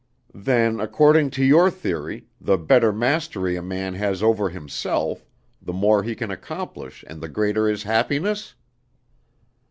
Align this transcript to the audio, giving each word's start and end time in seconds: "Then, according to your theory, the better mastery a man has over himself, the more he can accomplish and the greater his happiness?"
"Then, 0.33 0.79
according 0.79 1.29
to 1.37 1.45
your 1.45 1.69
theory, 1.69 2.25
the 2.41 2.57
better 2.57 2.91
mastery 2.91 3.55
a 3.55 3.61
man 3.61 3.93
has 3.93 4.23
over 4.23 4.49
himself, 4.49 5.27
the 5.61 5.73
more 5.73 6.01
he 6.01 6.15
can 6.15 6.31
accomplish 6.31 7.05
and 7.07 7.21
the 7.21 7.29
greater 7.29 7.67
his 7.67 7.83
happiness?" 7.83 8.55